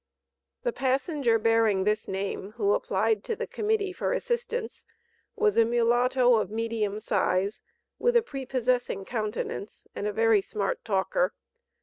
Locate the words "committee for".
3.45-4.13